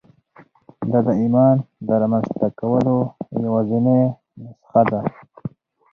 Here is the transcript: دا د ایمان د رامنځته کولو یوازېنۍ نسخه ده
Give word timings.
دا 0.89 0.99
د 1.07 1.09
ایمان 1.21 1.55
د 1.87 1.89
رامنځته 2.01 2.47
کولو 2.59 2.95
یوازېنۍ 3.45 4.01
نسخه 4.41 4.81
ده 4.89 4.99